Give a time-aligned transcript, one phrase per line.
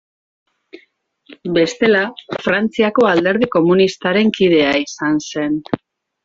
[1.57, 2.01] Bestela,
[2.47, 5.63] Frantziako alderdi komunistaren kidea izan zen.